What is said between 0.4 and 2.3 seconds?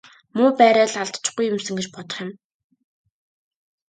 байраа л алдчихгүй юмсан гэж бодох